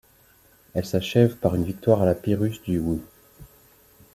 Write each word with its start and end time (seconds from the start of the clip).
Elle 0.73 0.87
s’achève 0.87 1.35
par 1.37 1.53
une 1.53 1.63
victoire 1.63 2.01
à 2.01 2.07
la 2.07 2.15
Pyrrhus 2.15 2.59
du 2.65 2.79
Wu. 2.79 3.01